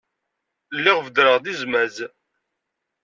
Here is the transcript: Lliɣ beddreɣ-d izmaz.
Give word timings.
Lliɣ 0.77 0.99
beddreɣ-d 1.05 1.45
izmaz. 1.53 1.95